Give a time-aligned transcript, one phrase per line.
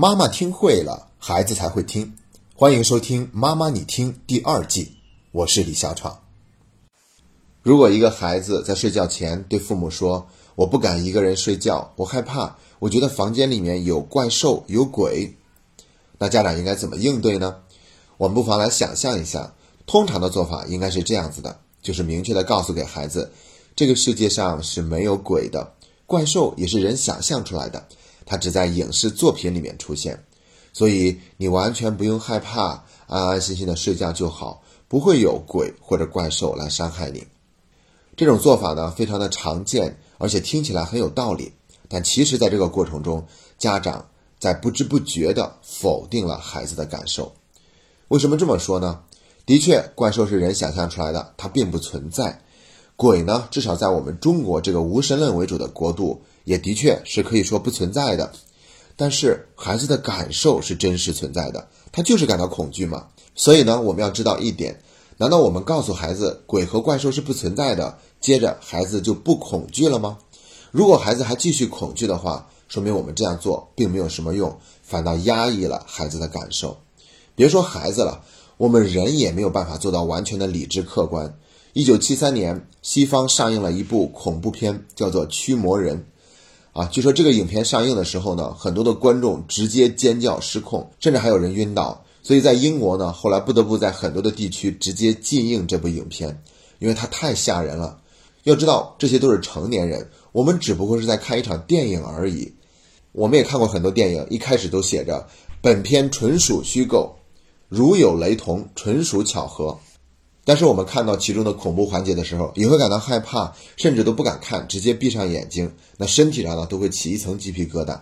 [0.00, 2.14] 妈妈听会了，孩子才会听。
[2.54, 4.92] 欢迎收听《妈妈你听》第二季，
[5.32, 6.20] 我是李小闯。
[7.62, 15.36] 如果一个孩子在睡觉前对父母说：“我不敢一个人睡觉，我害怕，我觉得房间里面有怪兽、有鬼。”
[16.16, 17.56] 那家长应该怎么应对呢？
[18.18, 19.52] 我们不妨来想象一下，
[19.84, 23.32] 通常的做法应该是这样子的：就是明确的告诉给孩子，
[23.74, 25.72] 这个世界上是没有鬼的，
[26.06, 27.88] 怪兽也是人想象出来的，
[28.30, 30.22] 它只在影视作品里面出现，
[30.74, 37.26] 所以你完全不用害怕，安安心心的睡觉就好，不会有鬼或者怪兽来伤害你。
[38.18, 41.52] 这种做法呢，非常的常见，而且听起来很有道理，
[41.88, 44.06] 但其实，在这个过程中，家长
[44.38, 47.32] 在不知不觉地否定了孩子的感受。
[48.08, 49.00] 为什么这么说呢？
[49.46, 52.42] 的确，怪兽是人想象出来的，它并不存在。
[52.96, 58.32] 鬼呢，至少在我们中国这个无神论为主的国度，也的确是可以说不存在的。
[58.96, 63.08] 但是，孩子的感受是真实存在的，他就是感到恐惧嘛。
[63.34, 64.80] 所以呢，我们要知道一点：
[65.18, 70.18] 难道我们告诉孩子鬼和怪兽是不存在的，接着孩子就不恐惧了吗？
[70.72, 76.78] 如果孩子还继续恐惧的话，说明我们这样做并没有什么用，反倒压抑了孩子的感受。
[77.36, 78.24] 别说孩子了，
[78.56, 81.38] 我们人也没有办法做到完全的理智客观。
[81.74, 85.98] 一九七三年，西方上映了一部恐怖片，叫做《驱魔人》。
[86.78, 92.04] 啊，据说这个影片上映的时候呢，很多的观众直接尖叫失控，甚至还有人晕倒。
[92.22, 96.40] 所以在英国呢，后来不得不在很多的地区直接禁映这部影片，
[96.78, 97.98] 因为它太吓人了。
[98.44, 102.54] 要知道，这些都是成年人，我们只不过是在看一场电影而已。
[103.10, 105.26] 我们也看过很多电影，一开始都写着
[105.60, 107.12] “本片纯属虚构”。
[107.68, 109.76] 如有雷同，纯属巧合。
[110.48, 118.00] 但是我们看到其中的恐怖环节的时候，也会感到害怕，甚至都不敢看，直接闭上眼睛，那身体上呢都会起一层鸡皮疙瘩。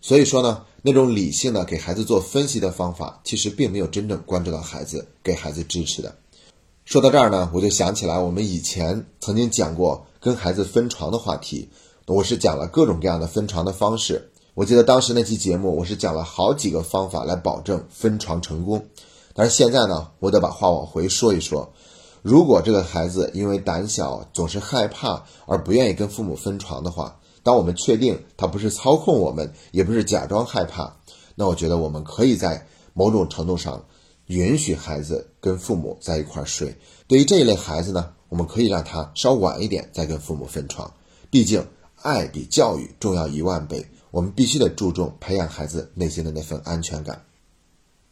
[0.00, 6.12] 所以说呢，那种理性的给孩子做分析的方法，其实并没有真正关注到孩子，给孩子支持的。
[6.84, 11.68] 说到这儿呢，我就想起来我们以前曾经讲过跟孩子分床的话题，
[12.08, 14.28] 我是讲了各种各样的分床的方式。
[14.54, 18.84] 我记得当时那期节目，我是讲了好几个方法来保证分床成功。
[19.40, 21.72] 但是现在呢，我得把话往回说一说。
[22.20, 30.94] 如果这个孩子因为胆小，总是害怕而不愿意跟父母分床的话，当我们确定他不是操控我们，也不是假装害怕，
[31.36, 33.82] 那我觉得我们可以在某种程度上
[34.26, 36.76] 允许孩子跟父母在一块睡。
[37.08, 40.92] 对于这一类孩子呢，我们可以让他稍晚一点再跟父母分床。
[41.30, 41.66] 毕竟，
[42.02, 43.86] 爱比教育重要一万倍。
[44.10, 47.24] 我们必须得注重培养孩子内心的那份安全感。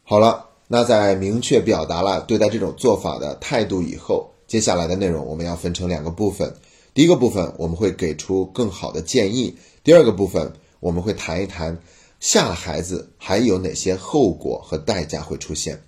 [0.05, 6.54] 好了，那在明确表达了对待这种做法的态度以后，接下来的内容我们要分成两个部分。
[6.92, 11.78] 第一个部分我们会给出更好的建议，第二个部分我们会谈一谈
[12.20, 15.82] 吓孩子还有哪些后果和代价会出现。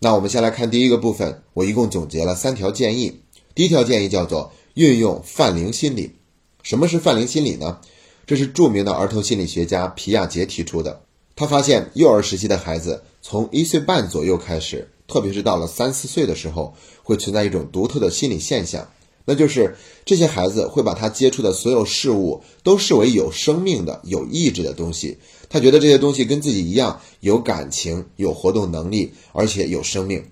[0.00, 3.20] 那我们先来看第一个部分，我一共总结了三条建议。
[3.54, 6.16] 第一条建议叫做运用泛灵心理。
[6.62, 7.78] 什么是泛灵心理呢？
[8.26, 11.00] 这是著名的儿童心理学家皮亚杰提出的。
[11.36, 16.72] 他发现，幼儿时期的孩子从一岁半左右开始，特别是到了三四岁的时候，
[17.02, 18.88] 会存在一种独特的心理现象，
[19.24, 25.18] 那就是这些孩子会把他接触的所有事物都视为有生命的、有意志的东西。
[25.48, 30.24] 他觉得这些东西跟自己一样有感情、有活动能力，而且有生命。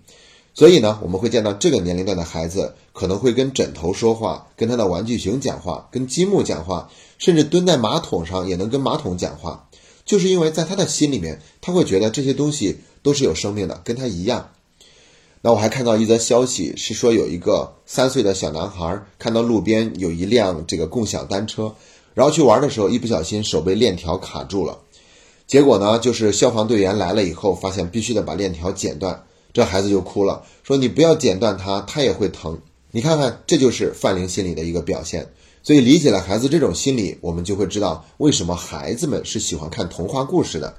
[0.54, 6.88] 所以呢，我们会见到这个年龄段的孩子可能会跟枕头说话，跟他的玩具熊讲话，跟积木讲话，
[7.18, 9.63] 甚至蹲在马桶上也能跟马桶讲话。
[10.04, 14.50] 就是因为在他的心里面，他会觉得这些东西都是有生命的，跟他一样。
[15.42, 21.74] 那我还看到一则消息，是说有一个三岁的小男孩看到路边有一辆这个共享单车，
[22.14, 24.78] 然后去玩的时候，一不小心手被链条卡住了。
[25.46, 29.24] 结果呢，就是消防队员来了以后，发现必须得把链条剪断。
[29.52, 32.58] 这孩子就哭了，说：“你不要剪断它，它也会疼。”
[32.94, 35.28] 你看看，这就是泛灵心理的一个表现。
[35.64, 40.76] 所以理解了孩子这种心理，我们就会知道为什么孩子们是喜欢看童话故事的。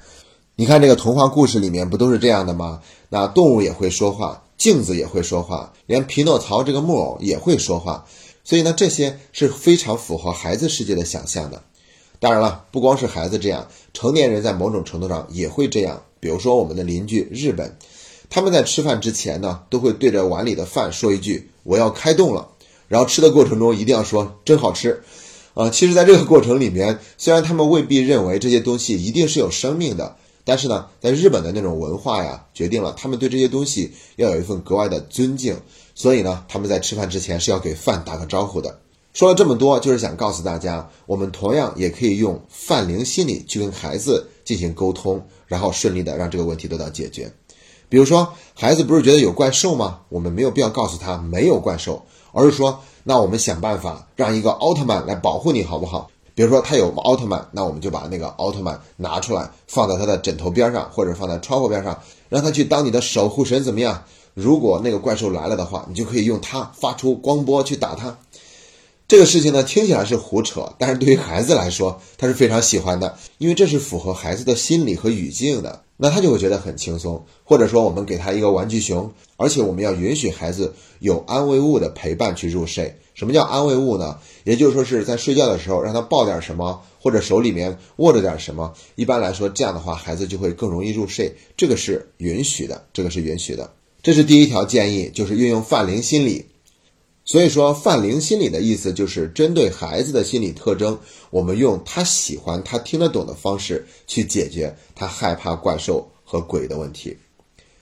[0.56, 2.82] 你看这个童话故事里面不都是这样的吗？
[3.10, 8.06] 那动物也会说话，镜子也会说话，连匹诺曹这个木偶也会说话。
[8.46, 11.62] 所以呢，这些是非常符合孩子世界的想象的。
[12.22, 16.02] 当然了，不光是孩子这样，成年人在某种程度上也会这样。
[16.22, 17.76] 比如说我们的邻居日本。
[18.28, 22.48] 他们在吃饭之前呢，都会对着碗里的饭说一句“我要开动了”，
[22.88, 25.04] 然后吃的过程中一定要说“真好吃”。
[25.56, 35.58] 啊，其实，在这个过程里面，虽然他们未必认为这些东西一定是有生命的，但是呢，在日本的那种文化呀，决定了他们对这些东西要有一份格外的尊敬，
[35.94, 38.80] 所以呢，他们在吃饭之前是要给饭打个招呼的。
[39.14, 47.32] 说了这么多，就是想告诉大家，我们同样也可以用泛灵心理去跟孩子进行沟通，然后顺利的让这个问题得到解决。
[47.90, 50.00] 比如说，孩子不是觉得有怪兽吗？
[50.10, 52.02] 我们没有必要告诉他没有怪兽，
[52.32, 56.10] 而是说，那我们想办法让一个奥特曼来保护你，好不好？
[56.34, 61.98] 比如说他有奥特曼，那我们就把那个奥特曼拿出来，放在他的枕头边上，或者放在窗户边上，
[62.28, 64.04] 让他去当你的守护神，怎么样？
[64.34, 68.14] 如果那个怪兽来了的话，你就可以用它发出光波去打它。
[69.08, 77.24] 这个事情呢，听起来是胡扯，但是对于孩子来说，他是非常喜欢的，因为这是符合孩子的心理和语境的，那他就会觉得很轻松。
[77.44, 82.96] 或者说，我们给他一个玩具熊，而且我们要允许孩子有安慰物的陪伴去入睡。
[83.14, 84.18] 什么叫安慰物呢？
[84.44, 88.74] 也就是说是在睡觉的时候让他抱点什么，或者手里面握着点什么。
[88.96, 91.32] 一般来说，这样的话孩子就会更容易入睡。
[91.56, 93.72] 这个是允许的，这个是允许的。
[94.02, 96.48] 这是第一条建议，就是运用泛灵心理。
[97.28, 100.98] 所以说，泛灵心理的意思就是针对孩子的心理特征，
[101.32, 107.18] 我们用他喜欢、他听得懂的方式去解决他害怕怪兽和鬼的问题。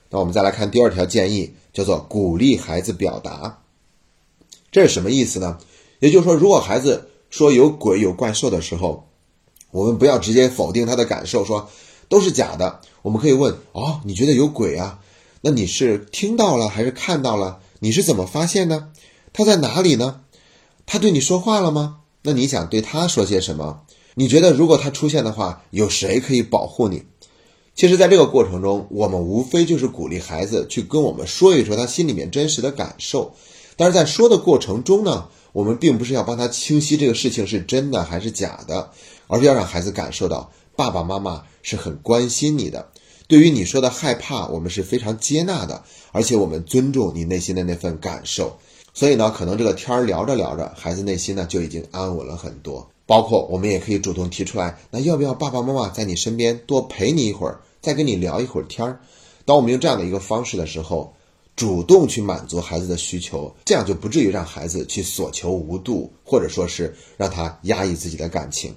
[0.10, 3.60] 那我们再来看第二条建议，叫做鼓励孩子表达。
[4.72, 5.58] 这是什么意思呢？
[6.00, 9.10] 也就是说，如果孩子说有鬼、有怪兽的时候，
[9.72, 11.70] 我们不要直接否定他的感受，说
[12.08, 12.80] 都是假的。
[13.02, 15.00] 我们可以问：哦，你觉得有鬼啊？
[15.42, 17.60] 那你是听到了还是看到了？
[17.80, 18.88] 你是怎么发现的？
[19.34, 20.22] 他在哪里呢？
[20.86, 22.02] 他对你说话了吗？
[22.22, 23.82] 那你想对他说些什么？
[24.14, 27.04] 你觉得如果他出现的话，有谁可以保护你？
[27.74, 33.34] 其实，在这个过程中，我们无非就是鼓励孩子去跟我们说一说他心里面真实的感受。
[33.76, 38.92] 但是在说的过程中呢，我们并不是要帮他清晰这个事情是真的还是假的，
[39.26, 42.90] 而是要让孩子感受到爸爸妈妈是很关心你的。
[43.28, 48.60] 对于你说的害怕，我们是非常接纳的，而且我们尊重你内心的那份感受。
[48.94, 52.88] 所以呢，可能这个天儿聊着聊着，孩子内心呢就已经安稳了很多。
[53.06, 59.00] 包括我们也可以主动提出来，那要不要爸爸妈妈在你身边多陪你一会儿，再跟你聊一会儿天儿？
[59.46, 61.14] 当我们用这样的一个方式的时候，
[61.56, 68.74] 主动去满足孩子的需求，这样就不至于让孩子去所求无度，或者说是让他压抑自己的感情。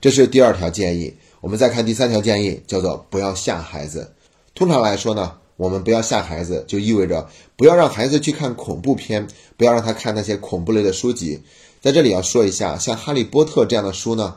[0.00, 1.12] 这是第二条建议。
[1.42, 4.14] 我们再看第三条建议，叫做不要吓孩子。
[4.54, 5.39] 通常来说呢。
[5.60, 9.28] 我们不要吓孩子，就意味着不要让孩子去看恐怖片，
[9.58, 11.38] 不要让他看那些恐怖类的书籍。
[11.82, 14.36] 在这里要说一下，像《哈利波特》这样的书呢，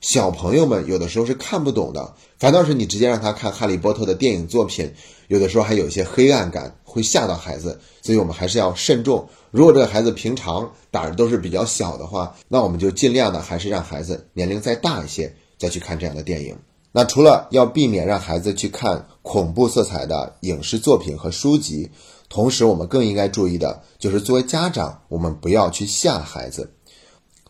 [0.00, 2.12] 小朋友们有的时候是看不懂的。
[2.40, 4.92] 反倒是你直接让他看《哈利波特》的电影作品，
[5.28, 7.78] 有的时候还有一些黑暗感，会吓到孩子。
[8.02, 9.28] 所以我们还是要慎重。
[9.52, 16.58] 如果这个孩子平常胆儿都是比较小的话，那我们就尽量的还是让孩子年龄再大一些再去看这样的电影。
[16.96, 21.90] 那除了要避免让孩子去看恐怖色彩的影视作品和书籍，
[22.28, 26.72] 同时我们更应该注意的就是作为家长，我们不要去吓孩子。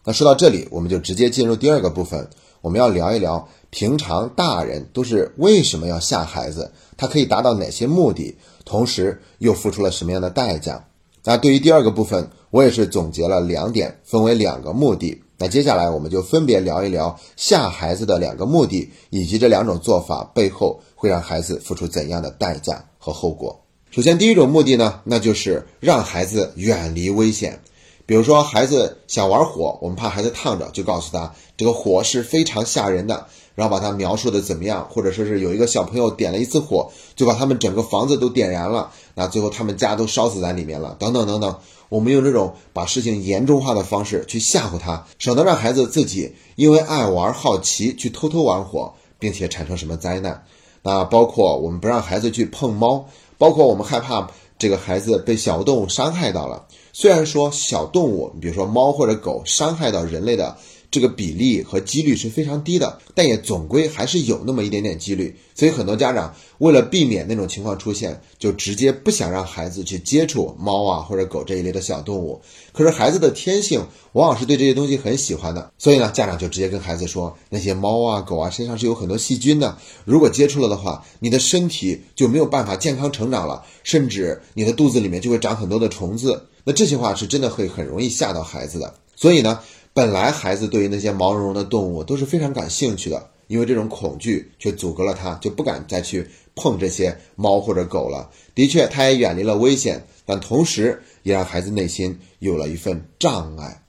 [0.03, 2.31] 那说到这里，我们就直接进入第二个部分，
[2.63, 10.87] 我们要聊一聊平常大人都是为什么要吓孩子，他可以达到哪些目的，同时又付出了什么样的代价。
[11.23, 15.24] 那对于第二个部分，我也是总结了两点，分为两个目的。
[15.37, 23.61] 那接下来我们就分别聊一聊吓孩子的两个目的，以及这两种做法背后会让孩子付出怎样的代价和后果。
[23.91, 27.61] 首先，第一种目的呢，那就是让孩子远离危险。
[28.07, 41.57] 比如说，孩子想玩火，我们怕孩子烫着，就告诉他这个火是非常吓人的，然后把它描述的怎么样，或者说是有一个小朋友点了一次火，就把他们整个房子都点燃了，那最后他们家都烧死在里面了，等等等等。
[41.89, 50.45] 我们用这种把事情严重化的方式去吓唬他，省得让孩子自己因为爱玩好奇去偷偷玩火，并且产生什么灾难。
[50.83, 53.07] 那包括我们不让孩子去碰猫，
[53.39, 54.29] 包括我们害怕
[54.59, 56.67] 这个孩子被小动物伤害到了。
[56.93, 60.57] 虽然说小动物，你比如说猫或者狗伤害到人类的。
[60.95, 65.37] 这个比例和几率是非常低的，但也总归还是有那么一点点几率。
[65.53, 72.41] 所以很多家长为了避免那种情况出现，就直接不想让孩子去接触猫啊或者狗这一类的小动物。
[72.73, 86.47] 可是孩子的天性往往是对这些东西很喜欢的，所以呢，家长就直接跟孩子说，那些猫啊狗啊身上是有很多细菌的，如果接触了的话，你的身体就没有办法健康成长了，甚至你的肚子里面就会长很多的虫子。
[86.63, 88.95] 那这些话是真的会很容易吓到孩子的。
[89.17, 89.59] 所以呢。
[89.95, 98.29] 本来孩子对于那些毛茸茸的动物都是非常感兴趣的，因为这种恐惧却阻隔了他，就不敢再去碰这些猫或者狗了。
[98.57, 103.83] 的确，他也远离了危险，但同时也让孩子内心有了一份障碍。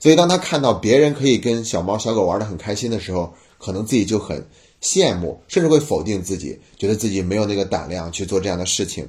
[0.00, 4.46] 所以，当他看到别人可以跟小猫小狗玩得很开心的时候，可能自己就很
[4.80, 9.06] 羡慕，甚至会否定自己，觉得自己没有那个胆量去做这样的事情。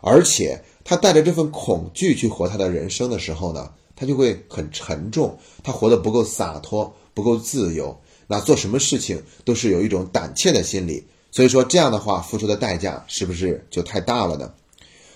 [0.00, 3.70] 而且，他带着这份恐惧去活他的人生的时候呢？
[3.96, 7.98] 他就会很沉重，他活得不够洒脱，不够自由。
[8.28, 11.04] 那做什么事情都是有一种胆怯的心理。
[11.32, 14.52] 所以说这样的话，付出的代价是不是就太大了呢？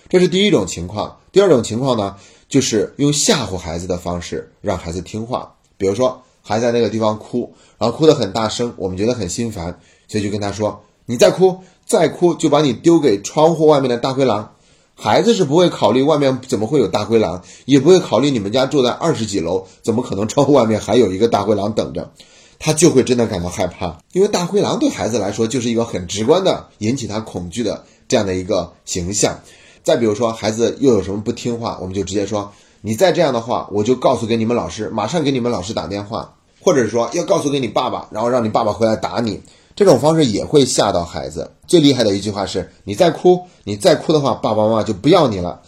[0.09, 1.17] 这是第一种情况。
[1.31, 2.15] 第二种情况呢，
[2.49, 5.55] 就是用吓唬孩子的方式让孩子听话。
[5.77, 14.53] 比如说，孩子在那个地方哭，然后哭得很大声，我们觉得很心烦，所以就跟他说：“你再哭，再哭就把你丢给窗户外面的大灰狼。”
[15.03, 22.11] 孩子是不会考虑外面怎么会有大灰狼，也不会考虑你们家住在二十几楼，怎么可能窗户外面还有一个大灰狼等着。
[22.59, 29.39] 他就会真的感到害怕，因为大灰狼对孩子来说就是一个很直观的引起他恐惧的这样的一个形象。
[29.81, 39.41] 再比如说，孩子又有什么不听话，我们就直接说：“你再这样的话，我就告诉给你们老师，马上给你们老师打电话，或者说要告诉给你爸爸，然后让你爸爸回来打你。”
[39.75, 41.51] 这种方式也会吓到孩子。
[41.67, 45.61] 最厉害的一句话是：“你再哭，你再哭的话，爸爸妈妈就不要你了。”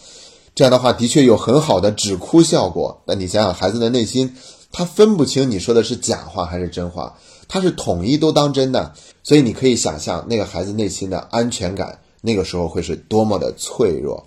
[0.54, 3.02] 这样的话的确有很好的止哭效果。
[3.06, 4.34] 那你想想，孩子的内心。
[4.76, 8.92] 他分不清你说的是假话还是真话，他是统一都当真的，
[9.22, 14.24] 所以你可以想象那个孩子内心的安全感，那个时候会是多么的脆弱。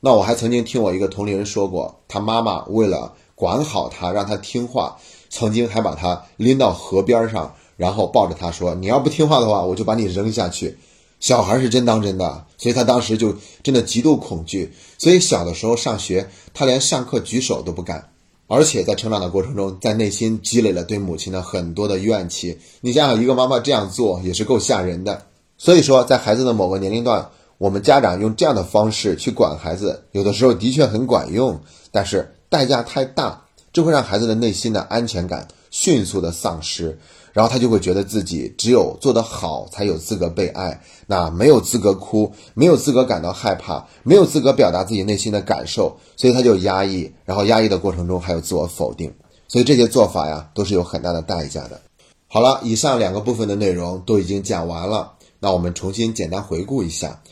[0.00, 4.96] 那我还曾经听我一个同龄人说过，他妈妈为了管好他，让他听话，
[5.28, 10.76] 曾经还把他拎到河边上，然后抱着他说：“你要不听话的话，我就把你扔下去。”
[11.18, 18.06] 小孩是真当真的，所以他当时就真的极度恐惧，所以小的时候上学，他连上课举手都不敢。
[18.48, 22.58] 而且在成长的过程中，在内心积累了对母亲的很多的怨气。
[22.82, 25.22] 你想想，一个妈妈这样做也是够吓人的。
[25.56, 31.58] 所以说，在孩子的某个年龄段，我们家长用这样的方式去管孩子，有的时候的确很管用，
[31.90, 36.98] 但是代价太大，这会让孩子的内心的安全感迅速的丧失。
[37.32, 49.12] 然后他就会觉得自己只有做得好才有资格被爱，那没有资格哭，没有资格感到害怕，没有资格表达自己内心的感受，所以他就压抑，然后压抑的过程中还有自我否定，
[49.48, 51.80] 所以这些做法呀都是有很大的代价的。
[52.26, 57.22] 好了，以上两个部分的内容都已经讲完了，那我们重新简单回顾一下，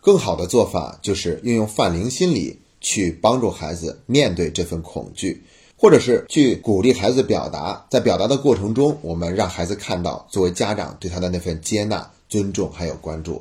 [0.00, 5.44] 更好的做法就是运用泛灵心理去帮助孩子面对这份恐惧。
[5.80, 13.40] 或者是去鼓励孩子表达，在表达的过程中，我们让孩子看到作为家长对他的那份接纳、尊重还有关注。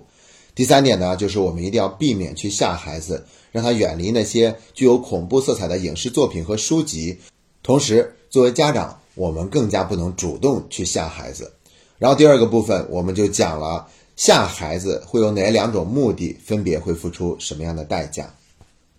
[0.54, 7.18] 第三点呢，就是我们一定要避免去吓孩子，让他远离那些具有恐怖色彩的影视作品和书籍。
[7.64, 11.52] 同时，作为家长，我们更加不能主动去吓孩子。
[11.98, 18.32] 然后第二个部分，我们就讲了吓孩子会有哪两种目的，分别会付出什么样的代价。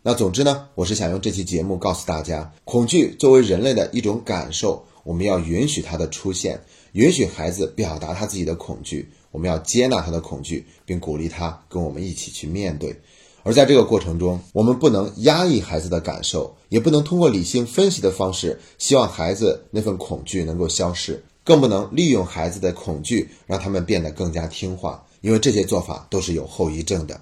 [0.01, 6.59] 那总之呢，我是想用这期节目告诉大家，恐惧作为人类的一种感受，我们要允许它的出现，
[6.93, 12.97] 允许孩子表达他自己的恐惧，我们要接纳他的恐惧，并鼓励他跟我们一起去面对。
[13.43, 27.21] 而在这个过程中，我们不能压抑孩子的感受，也不能通过理性分析的方式，希望孩子那份恐惧能够消失，更不能利用孩子的恐惧让他们变得更加听话，因为这些做法都是有后遗症的。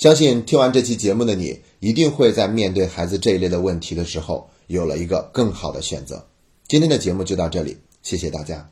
[0.00, 6.26] 相信听完这期节目的你，一定会在面对孩子这一类的问题的时候，有了一个更好的选择。
[6.66, 8.66] 今天的节目就到这里，谢谢大家。